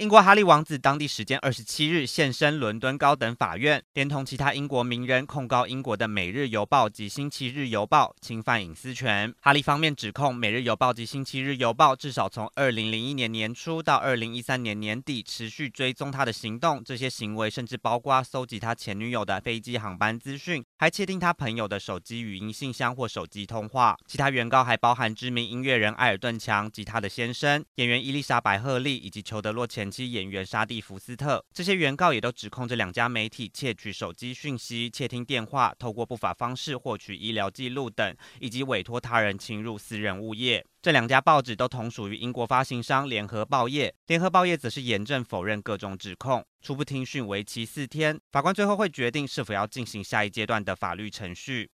[0.00, 9.34] 英国哈利王子当地时间二十七日现身伦敦高等法院，连同其他英国名人控告英国的《每日邮报》及《星期日邮报》侵犯隐私权。
[9.42, 23.94] 哈利方面指控《每日邮报》及《星期日邮报》至少从二零零一年年初到二零一三年年底持续追踪他的行动，这些行为甚至包括搜集他前女友的飞机航班资讯，还窃听他朋友的手机语音信箱或手机通话。
[24.06, 29.89] 其他原告还包含知名音乐人艾尔顿强及他的先生、演员伊丽莎白赫利以及裘德洛前。
[29.90, 40.64] 其演员沙蒂福斯特，这些原告也都指控这两家媒体窃取手机讯息、窃听电话、透过不法方式获取医疗记录等，以及委托他人侵入私人物业。
[40.82, 46.42] 这两家报纸都同属于英国发行商联合报业，联合报业则是严正否认各种指控。
[46.62, 51.68] 初步听讯为期四天，法官最后会决定是否要进行下一阶段的法律程序。